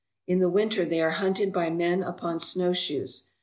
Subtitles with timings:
[0.25, 3.27] In the winter they are hunted by men upon snowshoes.